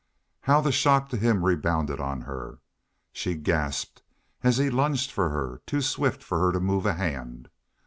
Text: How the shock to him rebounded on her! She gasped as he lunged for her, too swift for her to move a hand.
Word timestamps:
How 0.41 0.61
the 0.61 0.71
shock 0.71 1.09
to 1.09 1.15
him 1.17 1.45
rebounded 1.45 1.99
on 1.99 2.21
her! 2.21 2.57
She 3.13 3.35
gasped 3.35 4.01
as 4.41 4.57
he 4.57 4.71
lunged 4.71 5.11
for 5.11 5.29
her, 5.29 5.61
too 5.67 5.81
swift 5.83 6.23
for 6.23 6.39
her 6.39 6.51
to 6.53 6.59
move 6.59 6.87
a 6.87 6.93
hand. 6.93 7.49